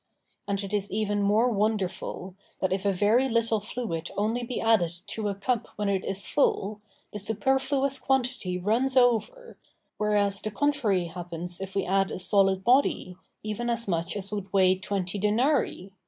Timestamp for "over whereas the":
8.97-10.49